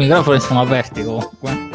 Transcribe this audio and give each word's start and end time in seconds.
microfoni 0.00 0.40
sono 0.40 0.62
aperti 0.62 1.04
comunque. 1.04 1.70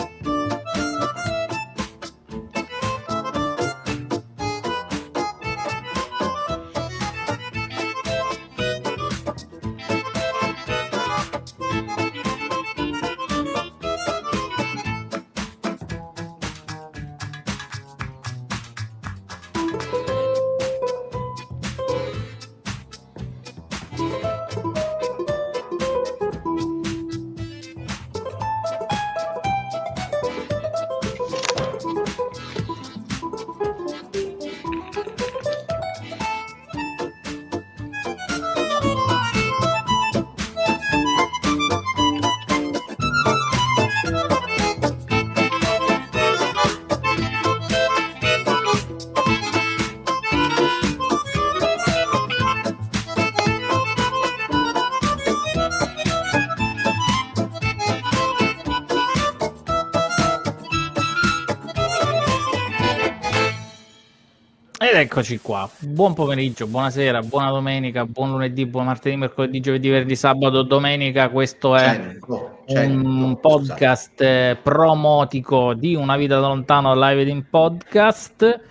Eccoci 64.98 65.40
qua. 65.42 65.70
Buon 65.80 66.14
pomeriggio, 66.14 66.68
buonasera, 66.68 67.22
buona 67.22 67.50
domenica, 67.50 68.06
buon 68.06 68.32
lunedì, 68.32 68.66
buon 68.66 68.86
martedì, 68.86 69.18
mercoledì, 69.18 69.60
giovedì, 69.60 69.90
venerdì, 69.90 70.16
sabato, 70.16 70.62
domenica. 70.62 71.28
Questo 71.28 71.76
è 71.76 72.16
un 72.66 73.38
podcast 73.42 74.22
eh, 74.22 74.58
promotico 74.64 75.74
di 75.74 75.96
Una 75.96 76.16
vita 76.16 76.40
da 76.40 76.48
lontano 76.48 76.96
live 76.96 77.30
in 77.30 77.44
podcast. 77.50 78.62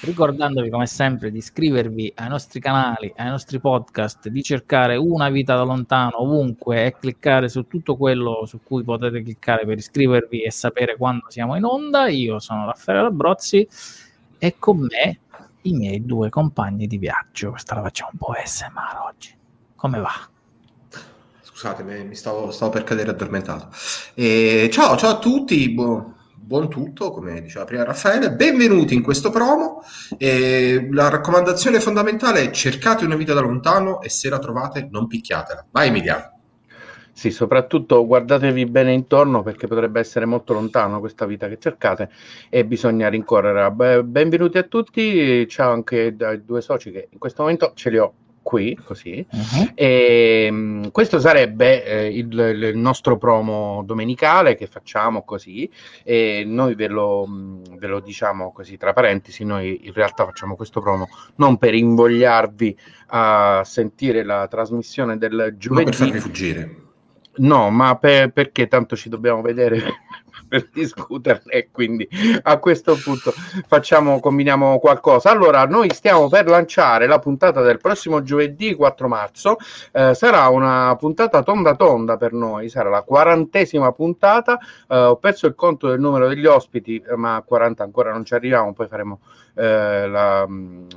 Ricordandovi 0.00 0.68
come 0.68 0.86
sempre 0.86 1.30
di 1.30 1.38
iscrivervi 1.38 2.12
ai 2.16 2.28
nostri 2.28 2.60
canali, 2.60 3.10
ai 3.16 3.30
nostri 3.30 3.58
podcast, 3.58 4.28
di 4.28 4.42
cercare 4.42 4.96
Una 4.96 5.30
vita 5.30 5.56
da 5.56 5.62
lontano 5.62 6.20
ovunque 6.20 6.84
e 6.84 6.96
cliccare 7.00 7.48
su 7.48 7.66
tutto 7.66 7.96
quello 7.96 8.44
su 8.44 8.60
cui 8.62 8.82
potete 8.82 9.22
cliccare 9.22 9.64
per 9.64 9.78
iscrivervi 9.78 10.42
e 10.42 10.50
sapere 10.50 10.98
quando 10.98 11.24
siamo 11.30 11.56
in 11.56 11.64
onda. 11.64 12.08
Io 12.08 12.38
sono 12.38 12.66
Raffaele 12.66 13.08
Brozzi 13.08 13.66
e 14.36 14.56
con 14.58 14.80
me 14.80 15.20
i 15.64 15.72
miei 15.72 16.04
due 16.04 16.28
compagni 16.28 16.86
di 16.86 16.98
viaggio. 16.98 17.50
Questa 17.50 17.74
la 17.74 17.82
facciamo 17.82 18.10
un 18.12 18.18
po' 18.18 18.34
SMR 18.42 18.98
oggi. 19.06 19.34
Come 19.76 19.98
va? 19.98 20.12
Scusatemi, 21.42 22.04
mi 22.04 22.14
stavo, 22.14 22.50
stavo 22.50 22.70
per 22.72 22.84
cadere 22.84 23.10
addormentato. 23.10 23.68
E 24.14 24.68
ciao, 24.72 24.96
ciao 24.96 25.10
a 25.10 25.18
tutti, 25.18 25.70
buon, 25.70 26.14
buon 26.34 26.68
tutto, 26.68 27.10
come 27.12 27.40
diceva 27.40 27.64
prima 27.64 27.84
Raffaele. 27.84 28.32
Benvenuti 28.32 28.94
in 28.94 29.02
questo 29.02 29.30
promo. 29.30 29.82
E 30.18 30.88
la 30.90 31.08
raccomandazione 31.08 31.80
fondamentale 31.80 32.42
è 32.42 32.50
cercate 32.50 33.04
una 33.04 33.16
vita 33.16 33.34
da 33.34 33.40
lontano 33.40 34.00
e 34.00 34.08
se 34.08 34.28
la 34.28 34.38
trovate 34.38 34.88
non 34.90 35.06
picchiatela. 35.06 35.66
Vai 35.70 35.88
Emiliano. 35.88 36.33
Sì, 37.14 37.30
soprattutto 37.30 38.04
guardatevi 38.04 38.66
bene 38.66 38.92
intorno 38.92 39.44
perché 39.44 39.68
potrebbe 39.68 40.00
essere 40.00 40.24
molto 40.24 40.52
lontano 40.52 40.98
questa 40.98 41.26
vita 41.26 41.48
che 41.48 41.58
cercate 41.60 42.10
e 42.50 42.64
bisogna 42.64 43.08
rincorrere. 43.08 43.70
Beh, 43.70 44.02
benvenuti 44.02 44.58
a 44.58 44.64
tutti, 44.64 45.46
ciao 45.46 45.72
anche 45.72 46.16
dai 46.16 46.44
due 46.44 46.60
soci 46.60 46.90
che 46.90 47.06
in 47.10 47.18
questo 47.20 47.42
momento 47.42 47.70
ce 47.76 47.90
li 47.90 47.98
ho 47.98 48.12
qui, 48.42 48.76
così. 48.84 49.24
Uh-huh. 49.30 49.70
E, 49.74 50.48
um, 50.50 50.90
questo 50.90 51.20
sarebbe 51.20 51.84
eh, 51.84 52.08
il, 52.08 52.36
il, 52.36 52.76
nostro 52.76 53.16
promo 53.16 53.82
domenicale 53.84 54.56
che 54.56 54.66
facciamo 54.66 55.22
così 55.24 55.70
e 56.02 56.42
noi 56.44 56.74
ve 56.74 56.88
lo, 56.88 57.26
ve 57.76 57.86
lo, 57.86 58.00
diciamo 58.00 58.52
così 58.52 58.76
tra 58.76 58.92
parentesi, 58.92 59.44
noi 59.44 59.86
in 59.86 59.92
realtà 59.92 60.24
facciamo 60.24 60.56
questo 60.56 60.80
promo 60.80 61.08
non 61.36 61.58
per 61.58 61.74
invogliarvi 61.74 62.78
a 63.06 63.62
sentire 63.64 64.24
la 64.24 64.46
trasmissione 64.48 65.16
del 65.16 65.54
giovedì. 65.56 65.84
Ma 65.84 65.90
per 65.90 65.94
farvi 65.94 66.20
fuggire 66.20 66.82
No, 67.36 67.70
ma 67.70 67.96
per, 67.96 68.30
perché 68.32 68.68
tanto 68.68 68.96
ci 68.96 69.08
dobbiamo 69.08 69.42
vedere 69.42 69.80
per 70.54 70.68
discuterne 70.72 71.68
quindi 71.72 72.08
a 72.42 72.58
questo 72.58 72.96
punto 73.02 73.32
facciamo, 73.66 74.20
combiniamo 74.20 74.78
qualcosa. 74.78 75.30
Allora, 75.30 75.66
noi 75.66 75.90
stiamo 75.92 76.28
per 76.28 76.46
lanciare 76.46 77.08
la 77.08 77.18
puntata 77.18 77.60
del 77.60 77.78
prossimo 77.78 78.22
giovedì 78.22 78.74
4 78.74 79.08
marzo, 79.08 79.56
eh, 79.90 80.14
sarà 80.14 80.46
una 80.48 80.94
puntata 80.96 81.42
tonda 81.42 81.74
tonda 81.74 82.16
per 82.16 82.32
noi, 82.32 82.68
sarà 82.68 82.88
la 82.88 83.02
quarantesima 83.02 83.90
puntata, 83.90 84.58
eh, 84.88 84.96
ho 84.96 85.16
perso 85.16 85.46
il 85.48 85.56
conto 85.56 85.88
del 85.88 85.98
numero 85.98 86.28
degli 86.28 86.46
ospiti, 86.46 87.02
ma 87.16 87.36
a 87.36 87.42
40 87.42 87.82
ancora 87.82 88.12
non 88.12 88.24
ci 88.24 88.34
arriviamo, 88.34 88.72
poi 88.72 88.86
faremo 88.86 89.18
eh, 89.56 90.08
la, 90.08 90.46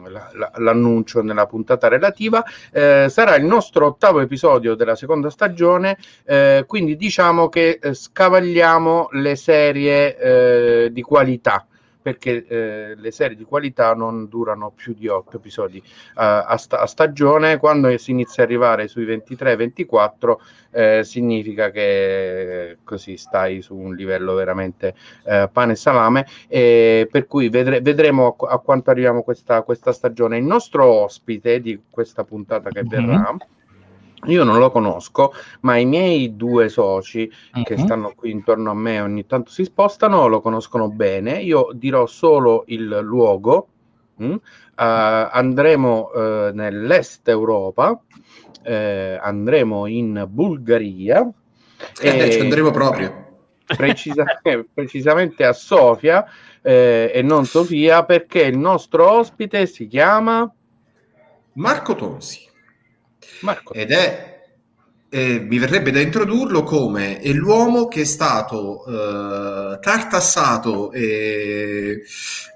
la, 0.07 0.51
l'annuncio 0.55 1.21
nella 1.21 1.45
puntata 1.45 1.87
relativa. 1.87 2.43
Eh, 2.71 3.07
sarà 3.07 3.35
il 3.35 3.45
nostro 3.45 3.85
ottavo 3.85 4.19
episodio 4.19 4.75
della 4.75 4.95
seconda 4.95 5.29
stagione, 5.29 5.97
eh, 6.25 6.63
quindi 6.67 6.95
diciamo 6.95 7.49
che 7.49 7.79
eh, 7.81 7.93
scavagliamo 7.93 9.09
le 9.11 9.35
serie 9.47 10.17
eh, 10.17 10.91
di 10.91 11.01
qualità 11.01 11.65
perché 12.07 12.45
eh, 12.47 12.95
le 12.95 13.11
serie 13.11 13.35
di 13.35 13.43
qualità 13.43 13.93
non 13.93 14.29
durano 14.29 14.71
più 14.73 14.93
di 14.93 15.09
8 15.09 15.35
episodi 15.35 15.77
uh, 15.77 15.83
a, 16.15 16.55
sta- 16.55 16.79
a, 16.79 16.85
stagione. 16.85 17.57
Quando 17.57 17.97
si 17.97 18.11
inizia 18.11 18.43
ad 18.43 18.49
arrivare 18.49 18.87
sui 18.87 19.05
23-24 19.05 20.35
eh, 20.71 21.03
significa 21.03 21.69
che 21.69 22.77
così 22.85 23.17
stai 23.17 23.61
su 23.61 23.75
un 23.75 23.93
livello 23.93 24.35
veramente 24.35 24.95
eh, 25.25 25.49
pane 25.51 25.73
e 25.73 25.75
salame. 25.75 26.25
E 26.47 27.09
per 27.11 27.27
cui 27.27 27.49
vedre- 27.49 27.81
vedremo 27.81 28.37
a, 28.39 28.53
a, 28.53 28.59
quanto 28.59 28.89
arriviamo 28.89 29.21
questa, 29.21 29.63
questa 29.63 29.91
stagione. 29.91 30.37
Il 30.37 30.45
nostro 30.45 30.85
ospite 30.85 31.59
di 31.59 31.77
questa 31.89 32.23
puntata 32.23 32.69
che 32.69 32.83
mm-hmm. 32.83 33.25
Io 34.25 34.43
non 34.43 34.57
lo 34.57 34.71
conosco, 34.71 35.33
ma 35.61 35.77
i 35.77 35.85
miei 35.85 36.35
due 36.35 36.69
soci 36.69 37.31
uh-huh. 37.53 37.63
che 37.63 37.77
mhm. 37.77 37.85
stanno 37.85 38.13
qui 38.15 38.31
intorno 38.31 38.71
a 38.71 38.73
me 38.73 38.99
ogni 38.99 39.25
tanto 39.25 39.51
si 39.51 39.63
spostano, 39.63 40.27
lo 40.27 40.41
conoscono 40.41 40.89
bene. 40.89 41.41
Io 41.41 41.69
dirò 41.73 42.05
solo 42.05 42.63
il 42.67 42.99
luogo. 43.01 43.67
Mm? 44.21 44.31
Uh, 44.31 44.39
andremo 44.75 46.09
uh, 46.11 46.51
nell'est 46.51 47.27
Europa, 47.27 47.91
uh, 47.91 48.71
andremo 49.21 49.85
in 49.85 50.25
Bulgaria. 50.27 51.31
Eh, 52.01 52.19
e 52.19 52.31
ci 52.31 52.39
andremo 52.39 52.71
proprio. 52.71 53.25
Precisa- 53.65 54.25
precisamente 54.73 55.45
a 55.45 55.53
Sofia 55.53 56.25
eh, 56.63 57.11
e 57.13 57.21
non 57.21 57.45
Sofia 57.45 58.03
perché 58.03 58.41
il 58.41 58.57
nostro 58.57 59.09
ospite 59.09 59.67
si 59.67 59.87
chiama 59.87 60.51
Marco 61.53 61.95
Tonsi. 61.95 62.45
Marco. 63.41 63.73
Ed 63.73 63.91
è 63.91 64.35
eh, 65.09 65.39
mi 65.39 65.57
verrebbe 65.57 65.91
da 65.91 66.01
introdurlo 66.01 66.63
come 66.63 67.19
è 67.19 67.31
l'uomo 67.31 67.87
che 67.87 68.01
è 68.01 68.05
stato 68.05 68.85
eh, 68.85 69.79
tartassato 69.79 70.91
e 70.91 72.01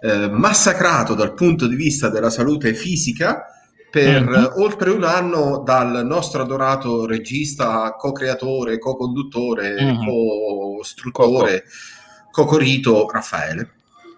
eh, 0.02 0.30
massacrato 0.30 1.13
dal 1.13 1.34
punto 1.34 1.68
di 1.68 1.75
vista 1.75 2.10
della 2.10 2.30
salute 2.30 2.74
fisica 2.74 3.46
per 3.90 4.24
mm-hmm. 4.24 4.46
oltre 4.56 4.90
un 4.90 5.04
anno 5.04 5.63
dal 5.66 6.06
nostro 6.06 6.42
adorato 6.44 7.06
regista, 7.06 7.94
co-creatore, 7.98 8.80
co-conduttore, 8.80 9.74
mm-hmm. 9.81 10.06
co-struttore, 10.06 11.66
Cocorito 12.31 13.10
Raffaele. 13.12 13.74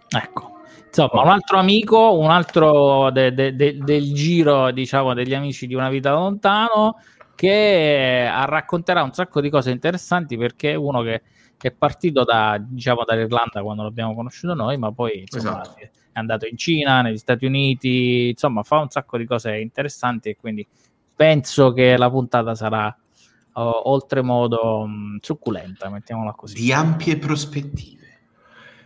Ecco. 0.10 0.53
Insomma, 0.96 1.24
un 1.24 1.30
altro 1.30 1.58
amico, 1.58 2.20
un 2.20 2.30
altro 2.30 3.10
de, 3.10 3.34
de, 3.34 3.56
de, 3.56 3.78
del 3.80 4.14
giro, 4.14 4.70
diciamo, 4.70 5.16
degli 5.16 5.34
amici 5.34 5.66
di 5.66 5.74
una 5.74 5.90
vita 5.90 6.12
lontano, 6.12 6.98
che 7.34 8.30
racconterà 8.46 9.02
un 9.02 9.12
sacco 9.12 9.42
di 9.42 9.50
cose 9.50 9.72
interessanti 9.72 10.38
perché 10.38 10.74
è 10.74 10.76
uno 10.76 11.02
che, 11.02 11.24
è 11.58 11.72
partito 11.72 12.24
da, 12.24 12.64
diciamo, 12.64 13.04
dall'Irlanda 13.06 13.64
quando 13.64 13.82
l'abbiamo 13.82 14.14
conosciuto 14.14 14.54
noi, 14.54 14.78
ma 14.78 14.92
poi 14.92 15.22
insomma, 15.22 15.64
esatto. 15.64 15.80
è 15.80 15.90
andato 16.14 16.46
in 16.46 16.58
Cina, 16.58 17.02
negli 17.02 17.18
Stati 17.18 17.48
Uniti, 17.48 18.30
insomma, 18.30 18.62
fa 18.62 18.78
un 18.78 18.90
sacco 18.90 19.18
di 19.18 19.26
cose 19.26 19.58
interessanti 19.58 20.30
e 20.30 20.36
quindi 20.36 20.68
penso 21.16 21.74
che 21.74 21.98
la 21.98 22.12
puntata 22.12 22.54
sarà 22.54 22.86
uh, 22.86 23.62
oltremodo 23.62 24.86
mh, 24.86 25.18
succulenta, 25.22 25.90
mettiamola 25.90 26.34
così. 26.34 26.54
Di 26.54 26.72
ampie 26.72 27.18
prospettive 27.18 28.03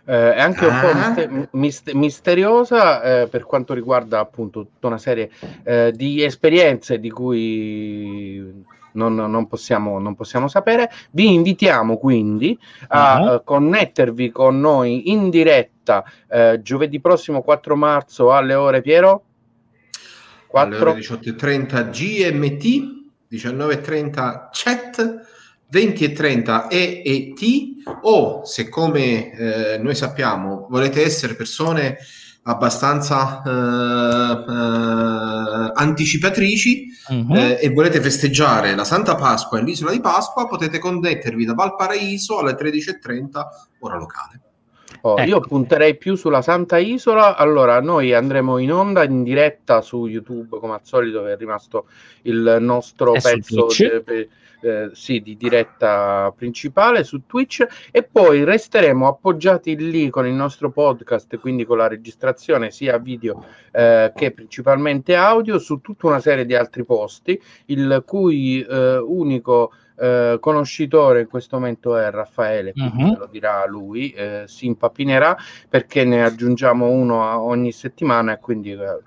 eh, 0.07 0.35
è 0.35 0.39
anche 0.39 0.65
un 0.65 0.79
po' 0.79 0.87
ah. 0.87 1.47
mister- 1.51 1.93
misteriosa 1.93 3.01
eh, 3.01 3.27
per 3.27 3.43
quanto 3.43 3.73
riguarda 3.73 4.19
appunto 4.19 4.61
tutta 4.61 4.87
una 4.87 4.97
serie 4.97 5.29
eh, 5.63 5.91
di 5.93 6.23
esperienze 6.23 6.97
di 6.97 7.11
cui 7.11 8.65
non, 8.93 9.15
non, 9.15 9.47
possiamo, 9.47 9.99
non, 9.99 10.15
possiamo, 10.15 10.47
sapere. 10.47 10.89
Vi 11.11 11.33
invitiamo 11.33 11.97
quindi 11.97 12.57
a 12.87 13.19
uh-huh. 13.21 13.43
connettervi 13.43 14.31
con 14.31 14.59
noi 14.59 15.11
in 15.11 15.29
diretta 15.29 16.03
eh, 16.29 16.61
giovedì 16.63 17.01
prossimo 17.01 17.41
4 17.41 17.75
marzo 17.75 18.33
alle 18.33 18.53
ore 18.53 18.81
Piero 18.81 19.23
4 20.47 20.75
alle 20.75 20.89
ore 20.91 20.99
18.30 20.99 21.89
GMT 21.89 22.95
19.30 23.29 24.47
chat 24.51 25.36
20.30 25.71 26.67
EET 26.69 27.41
o 28.01 28.45
se 28.45 28.69
come 28.69 29.31
eh, 29.31 29.77
noi 29.77 29.95
sappiamo 29.95 30.67
volete 30.69 31.03
essere 31.03 31.35
persone 31.35 31.97
abbastanza 32.43 33.43
eh, 33.43 34.51
eh, 34.51 35.71
anticipatrici 35.75 36.87
uh-huh. 37.09 37.57
e 37.59 37.69
volete 37.73 38.01
festeggiare 38.01 38.73
la 38.75 38.85
Santa 38.85 39.15
Pasqua 39.15 39.59
e 39.59 39.63
l'isola 39.63 39.91
di 39.91 39.99
Pasqua, 39.99 40.47
potete 40.47 40.79
connettervi 40.79 41.43
da 41.43 41.53
Valparaíso 41.53 42.39
alle 42.39 42.53
13.30 42.53 43.41
ora 43.79 43.97
locale. 43.97 44.46
Oh, 45.01 45.17
ecco. 45.17 45.29
Io 45.29 45.39
punterei 45.39 45.95
più 45.97 46.15
sulla 46.15 46.41
Santa 46.41 46.77
Isola. 46.77 47.35
Allora, 47.35 47.79
noi 47.81 48.13
andremo 48.13 48.57
in 48.57 48.71
onda 48.71 49.03
in 49.03 49.23
diretta 49.23 49.81
su 49.81 50.05
YouTube, 50.05 50.59
come 50.59 50.73
al 50.73 50.81
solito, 50.83 51.25
è 51.25 51.37
rimasto 51.37 51.85
il 52.23 52.57
nostro 52.59 53.13
è 53.13 53.21
pezzo 53.21 53.67
eh, 54.59 54.89
sì, 54.93 55.21
di 55.21 55.37
diretta 55.37 56.33
principale 56.35 57.03
su 57.03 57.25
Twitch 57.25 57.65
e 57.91 58.03
poi 58.03 58.43
resteremo 58.43 59.07
appoggiati 59.07 59.75
lì 59.75 60.09
con 60.09 60.25
il 60.25 60.33
nostro 60.33 60.71
podcast, 60.71 61.37
quindi 61.37 61.63
con 61.63 61.77
la 61.77 61.87
registrazione 61.87 62.71
sia 62.71 62.97
video 62.97 63.45
eh, 63.71 64.11
che 64.15 64.31
principalmente 64.31 65.15
audio 65.15 65.59
su 65.59 65.79
tutta 65.79 66.07
una 66.07 66.19
serie 66.19 66.45
di 66.45 66.55
altri 66.55 66.83
posti, 66.85 67.39
il 67.65 68.03
cui 68.05 68.61
eh, 68.63 68.97
unico 68.97 69.71
eh, 69.99 70.37
conoscitore 70.39 71.21
in 71.21 71.27
questo 71.27 71.57
momento 71.57 71.97
è 71.97 72.09
Raffaele, 72.11 72.71
quindi 72.71 73.03
uh-huh. 73.03 73.17
lo 73.17 73.27
dirà 73.31 73.65
lui, 73.65 74.11
eh, 74.11 74.43
si 74.45 74.65
impapinerà 74.65 75.35
perché 75.67 76.03
ne 76.05 76.23
aggiungiamo 76.23 76.87
uno 76.87 77.41
ogni 77.41 77.71
settimana 77.71 78.33
e 78.33 78.39
quindi 78.39 78.71
eh, 78.71 78.99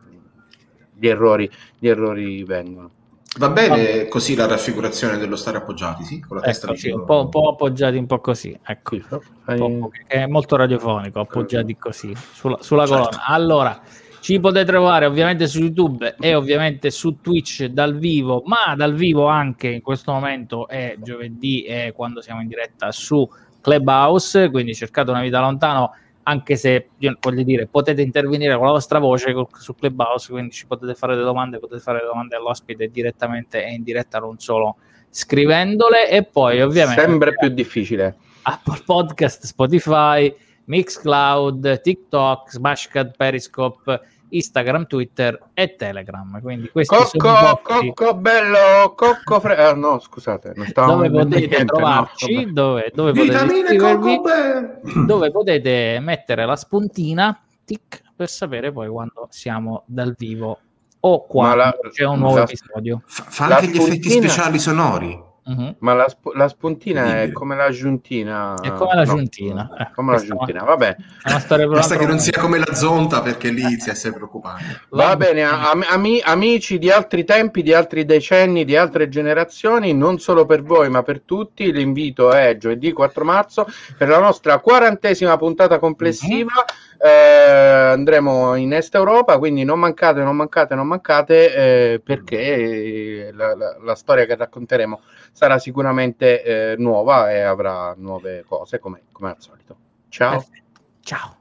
gli 0.98 1.06
errori, 1.06 1.50
gli 1.78 1.88
errori 1.88 2.42
vengono. 2.44 2.90
Va 3.38 3.48
bene 3.48 4.08
così 4.08 4.34
la 4.34 4.46
raffigurazione 4.46 5.16
dello 5.16 5.37
stare 5.37 5.58
appoggiati, 5.58 6.02
sì? 6.02 6.19
Con 6.19 6.38
la 6.38 6.42
ecco, 6.42 6.50
testa 6.50 6.75
sì, 6.75 6.90
un, 6.90 7.04
po', 7.04 7.20
un, 7.20 7.28
po', 7.28 7.50
appoggiati, 7.50 7.96
un 7.96 8.06
po' 8.06 8.19
così. 8.19 8.58
Ecco, 8.60 8.98
po 9.44 9.90
è 10.08 10.26
molto 10.26 10.56
radiofonico, 10.56 11.20
appoggiati 11.20 11.76
così 11.76 12.12
sulla, 12.32 12.58
sulla 12.60 12.86
certo. 12.86 13.04
colonna. 13.04 13.25
Allora, 13.26 13.81
ci 14.20 14.38
potete 14.38 14.64
trovare 14.64 15.06
ovviamente 15.06 15.46
su 15.46 15.61
YouTube 15.61 16.17
e 16.19 16.34
ovviamente 16.34 16.90
su 16.90 17.20
Twitch 17.20 17.67
dal 17.67 17.99
vivo, 17.99 18.43
ma 18.46 18.75
dal 18.76 18.94
vivo 18.94 19.26
anche 19.26 19.69
in 19.69 19.81
questo 19.81 20.12
momento 20.12 20.69
è 20.69 20.96
giovedì 20.99 21.62
e 21.64 21.93
quando 21.94 22.20
siamo 22.20 22.40
in 22.40 22.49
diretta 22.49 22.93
su 22.93 23.28
Clubhouse, 23.61 24.50
quindi 24.50 24.75
cercate 24.75 25.11
una 25.11 25.22
vita 25.22 25.40
lontano 25.40 25.94
anche 26.22 26.56
se 26.56 26.90
voglio 27.20 27.43
dire 27.43 27.67
potete 27.67 28.02
intervenire 28.02 28.55
con 28.56 28.67
la 28.67 28.72
vostra 28.72 28.99
voce 28.99 29.34
su 29.58 29.75
Clubhouse 29.75 30.31
quindi 30.31 30.52
ci 30.52 30.67
potete 30.67 30.94
fare 30.94 31.14
delle 31.14 31.25
domande 31.25 31.58
potete 31.58 31.81
fare 31.81 32.05
domande 32.05 32.37
all'ospite 32.37 32.88
direttamente 32.88 33.64
e 33.64 33.72
in 33.72 33.82
diretta 33.82 34.19
non 34.19 34.38
solo 34.38 34.76
scrivendole 35.11 36.08
e 36.08 36.25
poi 36.25 36.62
ovviamente 36.62 37.02
sempre 37.02 37.34
più 37.34 37.49
difficile. 37.49 38.17
Apple 38.43 38.82
Podcast, 38.84 39.44
Spotify 39.44 40.34
Mixcloud, 40.70 41.81
TikTok, 41.81 42.49
Smashcard, 42.49 43.17
Periscope 43.17 44.00
Instagram, 44.31 44.87
Twitter 44.87 45.37
e 45.52 45.75
Telegram. 45.75 46.40
Quindi 46.40 46.69
questi 46.70 46.94
Cocco, 47.19 47.61
Cocco 47.62 48.14
bello, 48.14 48.94
Cocco 48.94 49.40
fre- 49.40 49.56
ah, 49.56 49.75
no, 49.75 49.99
scusate, 49.99 50.52
non 50.55 50.70
dove 50.72 51.11
potete 51.11 51.38
niente, 51.38 51.64
trovarci, 51.64 52.44
no, 52.44 52.52
dove, 52.52 52.93
dove 52.94 53.12
potete 53.12 54.81
dove 55.06 55.31
potete 55.32 55.99
mettere 56.00 56.46
la 56.46 56.55
spuntina 56.55 57.43
tic, 57.64 58.02
per 58.14 58.28
sapere 58.28 58.70
poi 58.70 58.88
quando 58.88 59.26
siamo 59.31 59.82
dal 59.87 60.14
vivo 60.17 60.58
o 61.00 61.26
quando 61.26 61.56
la, 61.56 61.76
c'è 61.90 62.05
un 62.05 62.20
nuovo 62.20 62.37
la, 62.37 62.43
episodio. 62.44 63.02
Fa, 63.06 63.25
fa 63.25 63.56
anche 63.56 63.67
gli 63.67 63.76
effetti 63.76 64.11
speciali 64.11 64.58
sonori. 64.61 65.28
Uh-huh. 65.50 65.75
Ma 65.81 65.94
la, 65.94 66.08
sp- 66.08 66.32
la, 66.35 66.47
spuntina 66.47 67.23
è 67.23 67.32
come 67.32 67.56
la 67.56 67.70
giuntina. 67.70 68.55
È 68.61 68.73
come 68.73 68.94
la 68.94 69.02
no, 69.02 69.17
giuntina. 69.17 69.69
Eh, 69.76 69.91
come 69.93 70.12
la 70.12 70.23
giuntina, 70.23 70.62
vabbè. 70.62 70.97
Basta 71.25 71.97
che 71.97 72.06
non 72.06 72.20
sia 72.20 72.38
come 72.38 72.58
la 72.58 72.73
zonta 72.73 73.20
perché 73.20 73.50
lì 73.50 73.81
si 73.81 73.91
è 73.91 73.94
sempre 73.94 74.20
preoccupati. 74.20 74.62
Va, 74.91 75.06
Va 75.06 75.17
bene, 75.17 75.43
am- 75.43 75.85
am- 75.88 76.20
amici 76.23 76.79
di 76.79 76.88
altri 76.88 77.25
tempi, 77.25 77.62
di 77.62 77.75
altri 77.75 78.05
decenni, 78.05 78.64
di 78.64 78.76
altre 78.76 79.08
generazioni, 79.08 79.93
non 79.93 80.20
solo 80.20 80.47
per 80.47 80.62
voi 80.62 80.88
ma 80.88 81.02
per 81.02 81.23
tutti, 81.23 81.73
l'invito 81.73 82.31
è 82.31 82.56
giovedì 82.56 82.93
4 82.93 83.25
marzo 83.25 83.67
per 83.99 84.08
la 84.08 84.20
nostra 84.20 84.61
quarantesima 84.61 85.37
puntata 85.37 85.81
complessiva. 85.81 86.53
Uh-huh 86.55 86.88
eh, 87.02 87.08
andremo 87.08 88.55
in 88.56 88.75
Est 88.75 88.94
Europa, 88.94 89.38
quindi 89.38 89.64
non 89.64 89.79
mancate, 89.79 90.23
non 90.23 90.37
mancate, 90.37 90.75
non 90.75 90.87
mancate, 90.87 91.55
eh, 91.94 92.00
perché 92.00 93.31
la, 93.32 93.55
la, 93.55 93.76
la, 93.82 93.94
storia 93.94 94.26
che 94.26 94.37
racconteremo 94.37 95.00
sarà 95.32 95.58
sicuramente 95.58 96.43
eh, 96.43 96.75
nuova 96.76 97.32
e 97.32 97.41
avrà 97.41 97.94
nuove 97.97 98.44
cose, 98.47 98.79
come, 98.79 99.02
come 99.12 99.31
al 99.31 99.37
solito. 99.38 99.76
Ciao. 100.08 100.44
Ciao. 101.00 101.39